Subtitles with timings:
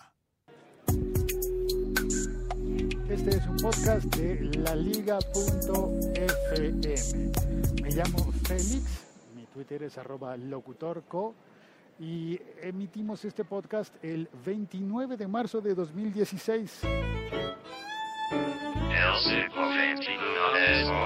[3.10, 6.82] Este es un podcast de laliga.fm.
[7.82, 11.34] Me llamo Félix, mi Twitter es arroba locutorco
[12.00, 16.82] y emitimos este podcast el 29 de marzo de 2016.
[19.02, 19.16] El
[19.98, 21.05] siglo.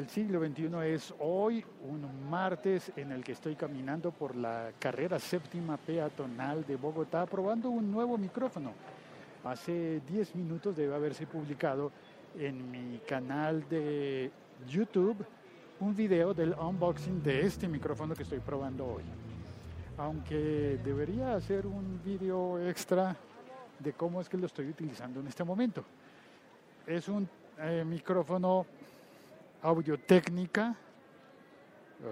[0.00, 5.18] El siglo XXI es hoy, un martes en el que estoy caminando por la carrera
[5.18, 8.72] séptima peatonal de Bogotá probando un nuevo micrófono.
[9.44, 11.92] Hace 10 minutos debe haberse publicado
[12.38, 14.30] en mi canal de
[14.66, 15.22] YouTube
[15.80, 19.04] un video del unboxing de este micrófono que estoy probando hoy.
[19.98, 23.14] Aunque debería hacer un video extra
[23.78, 25.84] de cómo es que lo estoy utilizando en este momento.
[26.86, 27.28] Es un
[27.58, 28.64] eh, micrófono
[29.62, 30.74] Audio Técnica,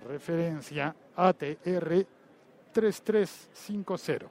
[0.06, 2.06] referencia ATR
[2.73, 4.27] 3350.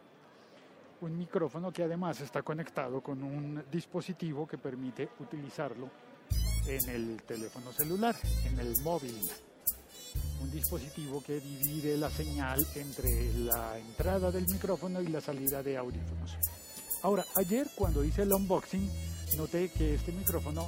[1.01, 5.89] Un micrófono que además está conectado con un dispositivo que permite utilizarlo
[6.67, 9.19] en el teléfono celular, en el móvil.
[10.39, 15.75] Un dispositivo que divide la señal entre la entrada del micrófono y la salida de
[15.75, 16.37] audífonos.
[17.01, 18.87] Ahora, ayer cuando hice el unboxing,
[19.37, 20.67] noté que este micrófono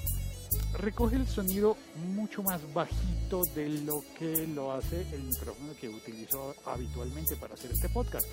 [0.74, 1.78] recoge el sonido
[2.14, 7.72] mucho más bajito de lo que lo hace el micrófono que utilizo habitualmente para hacer
[7.72, 8.28] este podcast.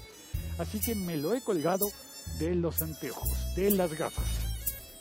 [0.58, 1.90] Así que me lo he colgado
[2.38, 4.26] de los anteojos, de las gafas.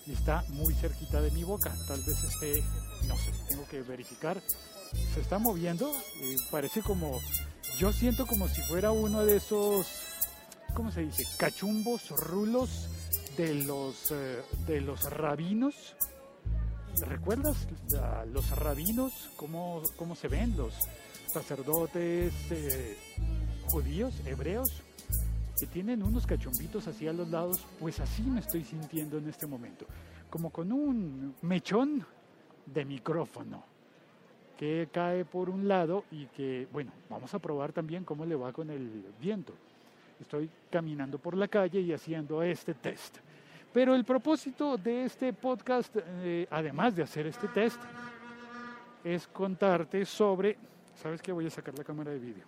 [0.05, 1.73] Y está muy cerquita de mi boca.
[1.87, 2.63] Tal vez esté,
[3.07, 4.41] no sé, tengo que verificar.
[5.13, 5.91] Se está moviendo.
[6.21, 7.19] eh, parece como,
[7.79, 9.87] yo siento como si fuera uno de esos,
[10.73, 11.23] ¿cómo se dice?
[11.37, 12.87] Cachumbos, rulos
[13.37, 15.95] de los, eh, de los rabinos
[17.01, 17.67] ¿Recuerdas
[18.31, 19.29] los rabinos?
[19.35, 20.73] ¿Cómo, cómo se ven los
[21.27, 22.97] sacerdotes eh,
[23.65, 24.81] judíos, hebreos?
[25.59, 27.65] Que tienen unos cachumbitos así a los lados.
[27.79, 29.85] Pues así me estoy sintiendo en este momento.
[30.29, 32.05] Como con un mechón
[32.65, 33.63] de micrófono
[34.57, 38.53] que cae por un lado y que, bueno, vamos a probar también cómo le va
[38.53, 39.53] con el viento.
[40.19, 43.17] Estoy caminando por la calle y haciendo este test.
[43.75, 47.77] Pero el propósito de este podcast, eh, además de hacer este test,
[49.03, 50.57] es contarte sobre...
[50.95, 51.33] ¿Sabes qué?
[51.33, 52.45] Voy a sacar la cámara de vídeo.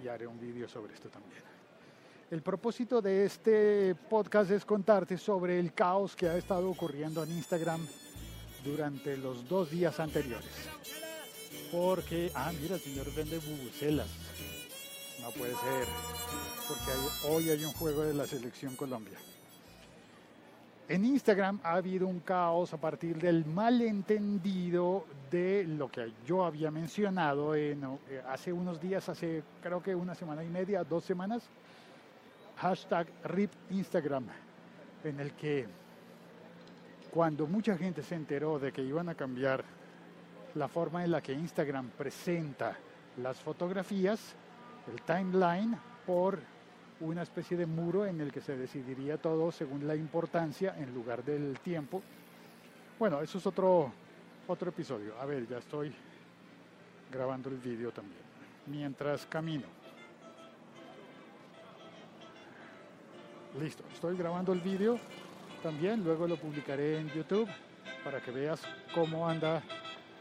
[0.00, 1.42] Y haré un vídeo sobre esto también.
[2.30, 7.32] El propósito de este podcast es contarte sobre el caos que ha estado ocurriendo en
[7.32, 7.84] Instagram
[8.64, 10.52] durante los dos días anteriores.
[11.72, 14.08] Porque, ah, mira, el señor vende bubucelas.
[15.20, 15.86] No puede ser,
[16.68, 16.92] porque
[17.28, 19.18] hoy hay un juego de la selección Colombia.
[20.88, 26.70] En Instagram ha habido un caos a partir del malentendido de lo que yo había
[26.70, 31.42] mencionado en, eh, hace unos días, hace creo que una semana y media, dos semanas,
[32.56, 34.24] hashtag RIP Instagram,
[35.04, 35.66] en el que
[37.10, 39.64] cuando mucha gente se enteró de que iban a cambiar
[40.54, 42.78] la forma en la que Instagram presenta
[43.18, 44.36] las fotografías,
[44.92, 46.38] el timeline, por
[47.00, 51.24] una especie de muro en el que se decidiría todo según la importancia en lugar
[51.24, 52.02] del tiempo.
[52.98, 53.92] Bueno, eso es otro,
[54.48, 55.18] otro episodio.
[55.20, 55.92] A ver, ya estoy
[57.12, 58.22] grabando el vídeo también,
[58.66, 59.66] mientras camino.
[63.60, 64.98] Listo, estoy grabando el vídeo
[65.62, 67.48] también, luego lo publicaré en YouTube
[68.04, 68.62] para que veas
[68.94, 69.62] cómo anda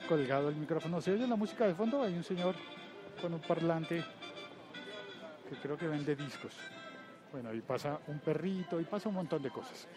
[0.08, 1.02] colgado el micrófono.
[1.02, 2.02] ¿Se oye la música de fondo?
[2.02, 2.56] Hay un señor
[3.22, 4.04] con un parlante
[5.48, 6.54] que creo que vende discos.
[7.32, 9.88] Bueno, y pasa un perrito y pasa un montón de cosas.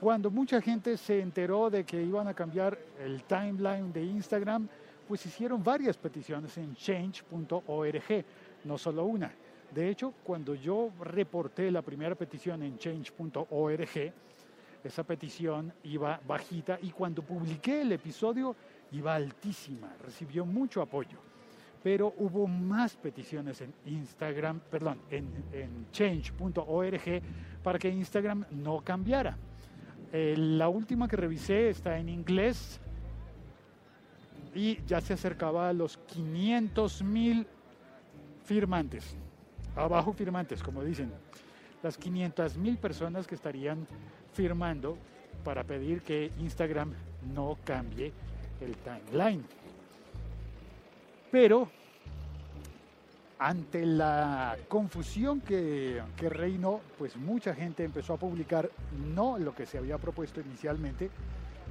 [0.00, 4.68] Cuando mucha gente se enteró de que iban a cambiar el timeline de Instagram,
[5.08, 8.24] pues hicieron varias peticiones en change.org,
[8.64, 9.32] no solo una.
[9.72, 14.12] De hecho, cuando yo reporté la primera petición en change.org,
[14.84, 18.54] esa petición iba bajita y cuando publiqué el episodio
[18.92, 21.33] iba altísima, recibió mucho apoyo.
[21.84, 27.22] Pero hubo más peticiones en Instagram, perdón, en, change.org
[27.62, 29.36] para que Instagram no cambiara.
[30.10, 32.80] Eh, la última que revisé está en inglés
[34.54, 37.46] y ya se acercaba a los 500 mil
[38.44, 39.14] firmantes,
[39.76, 41.12] abajo firmantes, como dicen,
[41.82, 43.86] las 500 mil personas que estarían
[44.32, 44.96] firmando
[45.44, 46.94] para pedir que Instagram
[47.34, 48.10] no cambie
[48.62, 49.44] el timeline.
[51.34, 51.68] Pero
[53.40, 58.70] ante la confusión que, que, reinó, pues mucha gente empezó a publicar
[59.12, 61.10] no lo que se había propuesto inicialmente,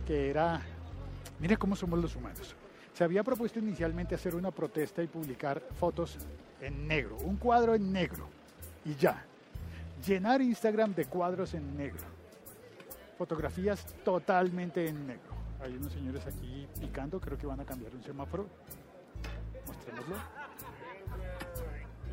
[0.05, 0.61] que era
[1.39, 2.53] Mire cómo somos los humanos.
[2.93, 6.17] Se había propuesto inicialmente hacer una protesta y publicar fotos
[6.59, 8.27] en negro, un cuadro en negro
[8.83, 9.25] y ya.
[10.05, 12.03] Llenar Instagram de cuadros en negro.
[13.17, 15.33] Fotografías totalmente en negro.
[15.61, 18.47] Hay unos señores aquí picando, creo que van a cambiar un semáforo.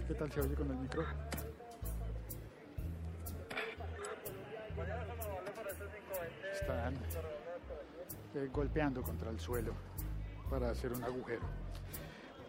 [0.08, 1.04] ¿Qué tal se oye con el micro?
[6.52, 6.94] Están
[8.34, 9.72] eh, golpeando contra el suelo
[10.50, 11.42] para hacer un agujero.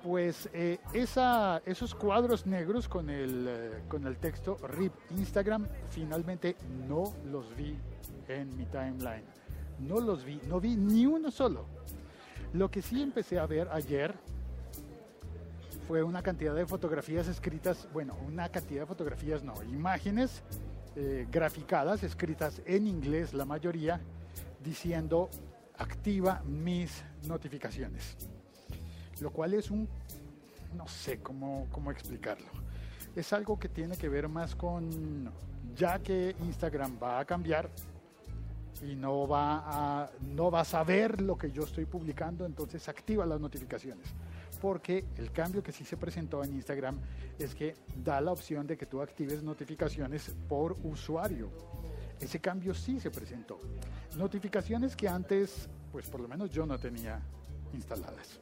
[0.03, 6.55] Pues eh, esa, esos cuadros negros con el, eh, con el texto RIP Instagram finalmente
[6.87, 7.77] no los vi
[8.27, 9.25] en mi timeline.
[9.79, 11.65] No los vi, no vi ni uno solo.
[12.53, 14.15] Lo que sí empecé a ver ayer
[15.91, 20.41] fue una cantidad de fotografías escritas, bueno, una cantidad de fotografías no, imágenes
[20.95, 23.99] eh, graficadas, escritas en inglés la mayoría,
[24.63, 25.29] diciendo
[25.77, 28.15] activa mis notificaciones.
[29.19, 29.85] Lo cual es un,
[30.77, 32.47] no sé cómo, cómo explicarlo.
[33.13, 35.29] Es algo que tiene que ver más con,
[35.75, 37.69] ya que Instagram va a cambiar
[38.81, 43.25] y no va a, no va a saber lo que yo estoy publicando, entonces activa
[43.25, 44.07] las notificaciones.
[44.61, 46.97] Porque el cambio que sí se presentó en Instagram
[47.39, 51.49] es que da la opción de que tú actives notificaciones por usuario.
[52.19, 53.59] Ese cambio sí se presentó.
[54.15, 57.19] Notificaciones que antes, pues por lo menos yo no tenía
[57.73, 58.39] instaladas.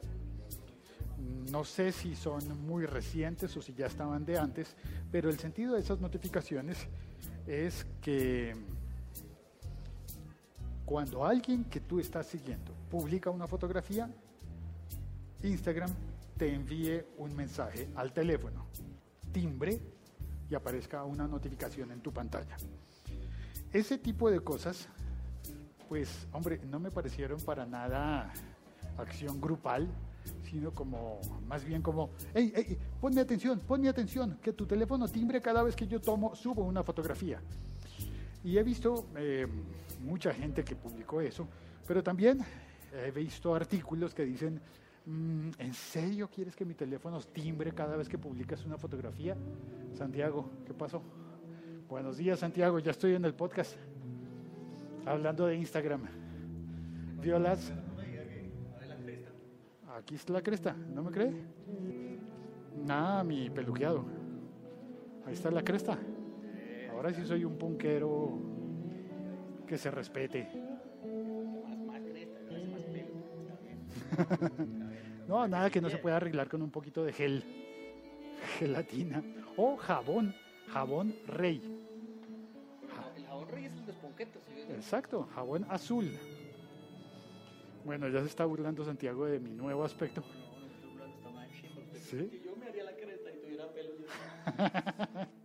[1.50, 4.76] No sé si son muy recientes o si ya estaban de antes,
[5.10, 6.86] pero el sentido de esas notificaciones
[7.46, 8.54] es que
[10.84, 14.10] cuando alguien que tú estás siguiendo publica una fotografía,
[15.42, 15.90] Instagram
[16.40, 18.64] te envíe un mensaje al teléfono,
[19.30, 19.78] timbre
[20.48, 22.56] y aparezca una notificación en tu pantalla.
[23.70, 24.88] Ese tipo de cosas,
[25.86, 28.32] pues, hombre, no me parecieron para nada
[28.96, 29.86] acción grupal,
[30.50, 35.42] sino como, más bien como, hey, hey, ponme atención, ponme atención, que tu teléfono timbre
[35.42, 37.38] cada vez que yo tomo, subo una fotografía.
[38.42, 39.46] Y he visto eh,
[40.02, 41.46] mucha gente que publicó eso,
[41.86, 42.40] pero también
[42.94, 44.58] he visto artículos que dicen,
[45.58, 49.36] ¿en serio quieres que mi teléfono timbre cada vez que publicas una fotografía?
[49.94, 51.02] Santiago, ¿qué pasó?
[51.88, 53.76] Buenos días, Santiago, ya estoy en el podcast
[55.04, 56.02] hablando de Instagram.
[57.20, 57.72] Violas.
[59.96, 61.32] Aquí está la cresta, ¿no me cree?
[62.86, 64.04] Nada, mi peluqueado.
[65.26, 65.98] Ahí está la cresta.
[66.92, 68.38] Ahora sí soy un punquero
[69.66, 70.48] que se respete.
[75.30, 77.44] no, nada que no se pueda arreglar con un poquito de gel,
[78.58, 79.22] gelatina
[79.56, 80.34] o jabón,
[80.72, 81.62] jabón rey.
[83.16, 84.42] El jabón rey es el de esponquetas.
[84.70, 86.18] Exacto, jabón azul.
[87.84, 90.20] Bueno, ya se está burlando Santiago de mi nuevo aspecto.
[90.20, 91.48] No, no estoy burlando, está mal.
[91.94, 92.42] ¿Sí?
[92.44, 93.92] Yo me haría la cresta y tuviera pelo.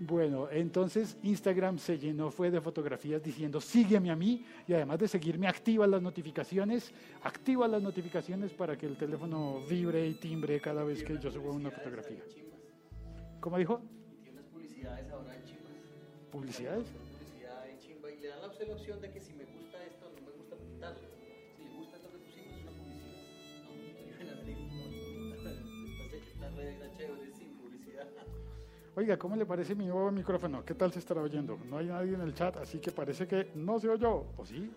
[0.00, 5.08] Bueno, entonces Instagram se llenó, fue de fotografías diciendo sígueme a mí y además de
[5.08, 6.92] seguirme activa las notificaciones,
[7.22, 11.52] activa las notificaciones para que el teléfono vibre y timbre cada vez que yo subo
[11.52, 12.22] una fotografía.
[13.40, 13.82] ¿Cómo dijo?
[14.30, 15.72] Unas publicidades ahora en chimbas.
[16.30, 16.88] ¿Publicidades?
[16.90, 20.26] Publicidad en chimba y le dan la opción de que si me gusta esto no
[20.26, 20.96] me gusta tal.
[21.56, 23.18] Si le gusta esto que pusimos es una publicidad.
[23.64, 23.74] No,
[24.14, 28.08] yo la esta red era chévere sin publicidad.
[28.98, 30.64] Oiga, ¿cómo le parece mi nuevo micrófono?
[30.64, 31.56] ¿Qué tal se estará oyendo?
[31.70, 34.24] No hay nadie en el chat, así que parece que no se oyó.
[34.36, 34.72] ¿O sí?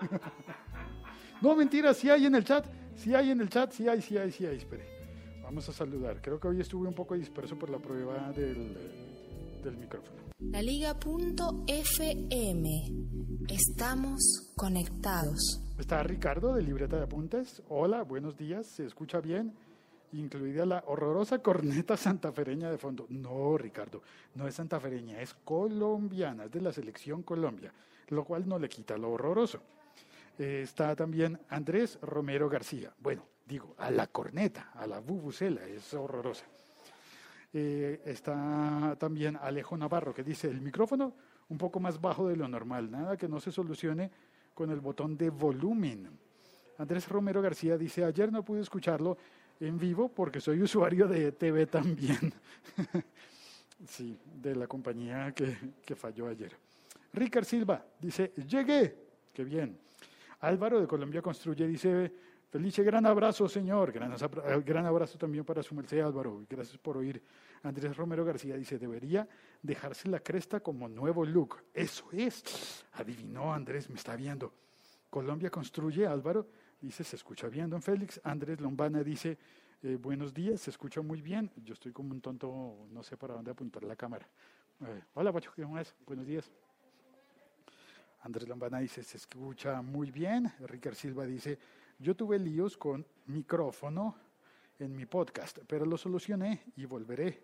[1.40, 2.66] no, mentira, sí hay en el chat.
[2.96, 4.56] Sí hay en el chat, sí hay, sí hay, sí hay.
[4.56, 4.84] Espere.
[5.44, 6.20] Vamos a saludar.
[6.20, 8.74] Creo que hoy estuve un poco disperso por la prueba del,
[9.62, 10.18] del micrófono.
[10.40, 11.08] Laliga.fm.
[13.48, 15.62] Estamos conectados.
[15.78, 17.62] Está Ricardo de Libreta de Apuntes.
[17.68, 18.66] Hola, buenos días.
[18.66, 19.54] ¿Se escucha bien?
[20.12, 23.06] Incluida la horrorosa corneta santafereña de fondo.
[23.10, 24.02] No, Ricardo,
[24.34, 27.72] no es santafereña, es colombiana, es de la selección Colombia,
[28.08, 29.60] lo cual no le quita lo horroroso.
[30.38, 32.92] Eh, está también Andrés Romero García.
[32.98, 36.46] Bueno, digo, a la corneta, a la bubucela, es horrorosa.
[37.52, 41.12] Eh, está también Alejo Navarro que dice el micrófono
[41.48, 44.08] un poco más bajo de lo normal, nada que no se solucione
[44.54, 46.08] con el botón de volumen.
[46.78, 49.18] Andrés Romero García dice ayer no pude escucharlo
[49.60, 52.32] en vivo porque soy usuario de TV también.
[53.86, 56.52] sí, de la compañía que, que falló ayer.
[57.12, 58.96] Ricard Silva dice llegué,
[59.32, 59.78] qué bien.
[60.40, 62.12] Álvaro de Colombia Construye dice
[62.50, 63.92] Felice, gran abrazo, señor.
[63.92, 66.44] Gran, abra- gran abrazo también para su merced Álvaro.
[66.50, 67.22] Gracias por oír.
[67.62, 69.28] Andrés Romero García dice, debería
[69.62, 71.58] dejarse la cresta como nuevo look.
[71.72, 72.84] Eso es.
[72.94, 74.52] Adivinó Andrés, me está viendo.
[75.10, 76.48] Colombia construye, Álvaro,
[76.80, 78.20] dice, se escucha bien, don Félix.
[78.24, 79.38] Andrés Lombana dice,
[79.82, 81.50] eh, buenos días, se escucha muy bien.
[81.64, 84.26] Yo estoy como un tonto, no sé para dónde apuntar la cámara.
[84.80, 85.94] Eh, hola, Pacho, ¿cómo es?
[86.06, 86.50] Buenos días.
[88.22, 90.52] Andrés Lombana dice, se escucha muy bien.
[90.60, 91.58] Ricardo Silva dice,
[91.98, 94.16] yo tuve líos con micrófono
[94.78, 97.42] en mi podcast, pero lo solucioné y volveré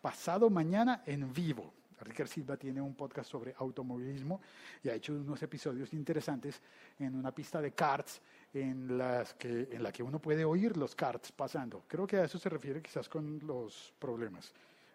[0.00, 1.72] pasado mañana en vivo.
[2.00, 4.40] Ricardo Silva tiene un podcast sobre automovilismo
[4.82, 6.60] y ha hecho unos episodios interesantes
[6.98, 8.20] en una pista de karts
[8.54, 11.82] en, las que, en la que uno puede oír los karts pasando.
[11.88, 14.52] Creo que a eso se refiere quizás con los problemas.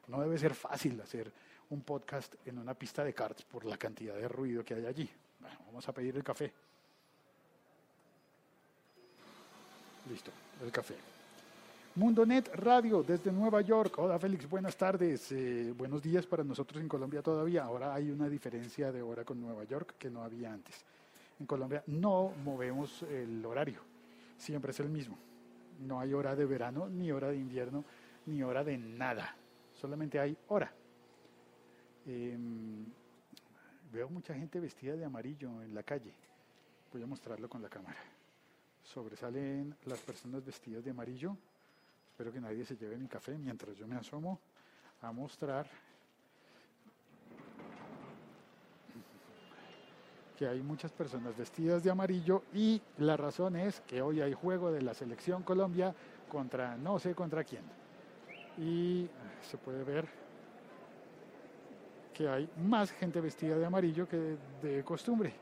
[0.07, 1.31] No debe ser fácil hacer
[1.69, 5.09] un podcast en una pista de karts por la cantidad de ruido que hay allí.
[5.39, 6.51] Bueno, vamos a pedir el café.
[10.09, 10.31] Listo,
[10.63, 10.95] el café.
[11.95, 13.99] Mundonet Radio desde Nueva York.
[13.99, 15.31] Hola Félix, buenas tardes.
[15.31, 17.65] Eh, buenos días para nosotros en Colombia todavía.
[17.65, 20.75] Ahora hay una diferencia de hora con Nueva York que no había antes.
[21.39, 23.81] En Colombia no movemos el horario,
[24.37, 25.17] siempre es el mismo.
[25.79, 27.85] No hay hora de verano, ni hora de invierno,
[28.25, 29.35] ni hora de nada.
[29.73, 30.71] Solamente hay hora.
[32.05, 32.85] Em,
[33.91, 36.13] veo mucha gente vestida de amarillo en la calle.
[36.91, 37.99] Voy a mostrarlo con la cámara.
[38.83, 41.37] Sobresalen las personas vestidas de amarillo.
[42.11, 44.39] Espero que nadie se lleve mi café mientras yo me asomo
[45.01, 45.67] a mostrar
[50.39, 54.71] que hay muchas personas vestidas de amarillo y la razón es que hoy hay juego
[54.71, 55.93] de la selección Colombia
[56.29, 57.63] contra no sé contra quién.
[58.57, 59.09] Y
[59.41, 60.07] se puede ver
[62.13, 65.33] que hay más gente vestida de amarillo que de costumbre,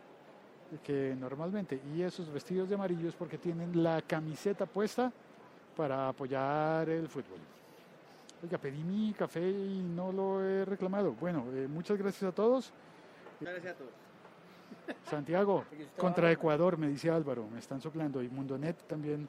[0.83, 1.79] que normalmente.
[1.95, 5.13] Y esos vestidos de amarillo es porque tienen la camiseta puesta
[5.75, 7.37] para apoyar el fútbol.
[8.41, 11.11] Oiga, pedí mi café y no lo he reclamado.
[11.11, 12.73] Bueno, eh, muchas gracias a todos.
[13.39, 14.06] Gracias a todos.
[15.09, 15.65] Santiago,
[15.97, 18.21] contra Ecuador, me dice Álvaro, me están soplando.
[18.21, 19.27] Y Mundonet también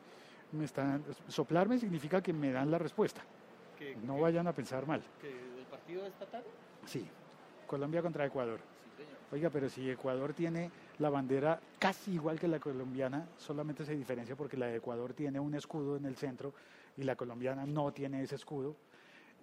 [0.52, 1.04] me están...
[1.28, 3.22] Soplarme significa que me dan la respuesta.
[3.78, 5.02] ¿Que, No vayan a pensar mal.
[5.70, 6.46] partido de esta tarde?
[6.86, 7.06] Sí,
[7.66, 8.58] Colombia contra Ecuador.
[8.96, 9.18] Sí, señor.
[9.32, 14.34] Oiga, pero si Ecuador tiene la bandera casi igual que la colombiana, solamente se diferencia
[14.36, 16.52] porque la de Ecuador tiene un escudo en el centro
[16.96, 18.74] y la colombiana no tiene ese escudo.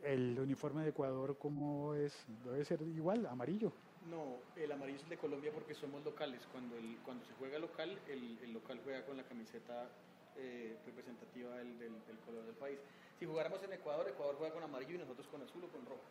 [0.03, 2.13] El uniforme de Ecuador, ¿cómo es?
[2.43, 3.71] Debe ser igual, amarillo.
[4.09, 6.41] No, el amarillo es el de Colombia porque somos locales.
[6.51, 9.88] Cuando, el, cuando se juega local, el, el local juega con la camiseta
[10.38, 12.77] eh, representativa del, del, del color del país.
[13.19, 16.01] Si jugáramos en Ecuador, Ecuador juega con amarillo y nosotros con azul o con rojo.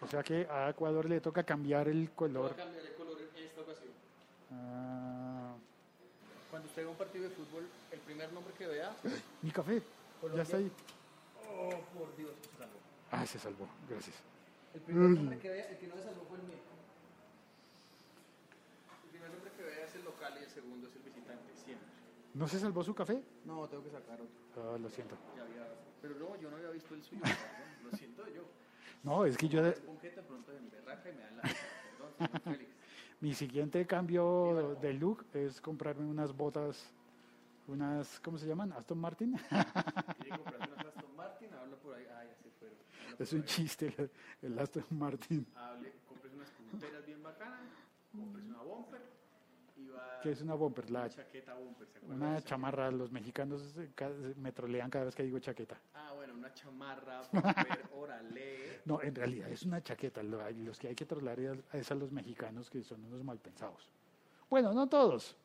[0.00, 2.52] O sea que a Ecuador le toca cambiar el color.
[2.52, 3.92] a cambiar el color en esta ocasión.
[4.52, 5.54] Ah,
[6.50, 8.96] Cuando usted ve un partido de fútbol, el primer nombre que vea,
[9.42, 9.82] mi café,
[10.34, 10.70] ya está ahí.
[11.48, 12.78] oh, por Dios, se salvó.
[13.10, 14.16] Ah, se salvó, gracias.
[14.74, 16.56] El primer nombre que vea, el que no se salvó fue el mío.
[19.04, 21.88] El primer nombre que vea es el local y el segundo es el visitante, siempre.
[22.34, 23.22] ¿No se salvó su café?
[23.44, 24.74] No, tengo que sacar otro.
[24.74, 25.16] Ah, lo siento.
[25.36, 25.66] Ya había-
[26.02, 27.22] Pero no, yo no había visto el suyo.
[27.90, 28.42] Lo siento yo.
[29.04, 29.62] No, es que yo,
[32.44, 32.70] Félix.
[33.20, 36.92] mi siguiente cambio de look es comprarme unas botas,
[37.68, 38.72] unas, ¿cómo se llaman?
[38.72, 39.34] Aston Martin.
[39.34, 42.04] Unas Aston Martin, habla por ahí.
[42.12, 42.76] Ah, ya se fueron.
[43.20, 43.46] Es un ahí.
[43.46, 44.10] chiste el,
[44.42, 45.46] el Aston Martin.
[45.54, 47.60] Hable, compres unas punteras bien bacanas,
[48.10, 49.00] compres una bumper
[50.22, 50.90] ¿Qué es una bumper?
[50.90, 55.04] La, Una chaqueta bumper, ¿se acuerda de una chamarra, los mexicanos ca- me trolean cada
[55.06, 55.80] vez que digo chaqueta.
[55.94, 58.80] Ah, bueno, una chamarra, bumper, órale.
[58.84, 60.22] No, en realidad es una chaqueta.
[60.22, 61.38] Los que hay que trolear
[61.72, 63.88] es a los mexicanos que son unos mal pensados.
[64.50, 65.36] Bueno, no todos.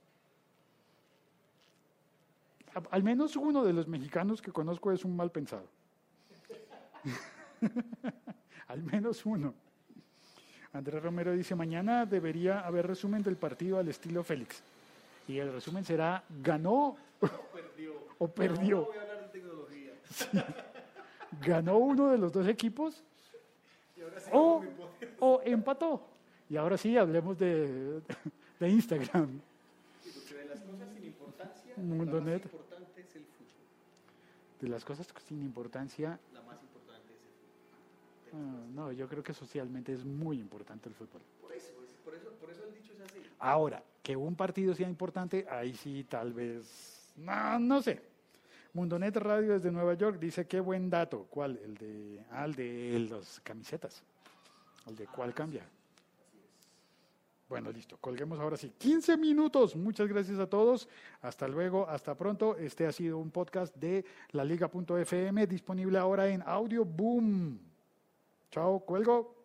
[2.89, 5.68] Al menos uno de los mexicanos que conozco es un mal pensado.
[8.68, 9.53] Al menos uno.
[10.74, 14.62] Andrés Romero dice, mañana debería haber resumen del partido al estilo Félix.
[15.27, 16.98] Y el resumen será, ganó
[17.53, 17.94] Perdió.
[18.18, 18.77] o perdió.
[18.77, 19.92] No voy a hablar de tecnología.
[21.46, 23.03] ganó uno de los dos equipos
[24.32, 24.63] o,
[25.20, 26.01] o empató.
[26.50, 28.01] Y ahora sí, hablemos de,
[28.60, 29.39] de Instagram.
[30.03, 32.44] Sí, porque de las cosas sin importancia, más net.
[32.44, 33.48] importante es el fútbol.
[34.60, 38.22] De las cosas sin importancia, La más importante es el fútbol.
[38.33, 41.21] Ah, no, yo creo que socialmente es muy importante el fútbol.
[41.41, 43.19] Por eso, es- por eso, por eso el dicho es así.
[43.39, 48.01] Ahora, que un partido sea importante, ahí sí tal vez, no, no sé.
[48.73, 51.27] Mundonet Radio desde Nueva York dice, qué buen dato.
[51.29, 51.59] ¿Cuál?
[51.63, 54.01] El de, ah, el de las camisetas.
[54.87, 55.63] El de cuál cambia.
[57.47, 57.97] Bueno, listo.
[57.97, 58.73] Colguemos ahora sí.
[58.79, 59.75] 15 minutos.
[59.75, 60.89] Muchas gracias a todos.
[61.21, 61.87] Hasta luego.
[61.87, 62.57] Hasta pronto.
[62.57, 67.59] Este ha sido un podcast de la Liga.fm disponible ahora en Audio Boom.
[68.53, 68.79] Chao.
[68.86, 69.42] Cuelgo.